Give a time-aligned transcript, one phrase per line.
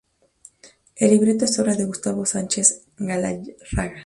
[0.95, 3.37] El libreto es obra de Gustavo Sánchez Galarraga.